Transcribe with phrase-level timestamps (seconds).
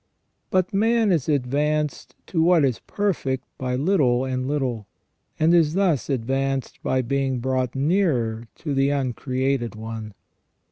[0.49, 4.87] But man is advanced to what is perfect by little and little,
[5.39, 10.15] and is thus advanced by being brought nearer to the Uncreated One.